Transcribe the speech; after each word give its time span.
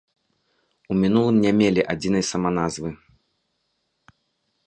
У 0.93 0.95
мінулым 1.01 1.37
не 1.43 1.51
мелі 1.59 1.81
адзінай 1.93 2.23
саманазвы. 2.31 2.89